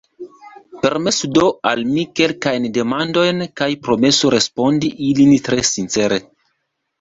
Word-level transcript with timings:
Permesu 0.85 1.27
do 1.37 1.43
al 1.71 1.81
mi 1.89 2.05
kelkajn 2.19 2.65
demandojn 2.77 3.45
kaj 3.61 3.69
promesu 3.89 4.33
respondi 4.37 4.91
ilin 5.11 5.37
tre 5.51 5.63
sincere. 5.75 6.21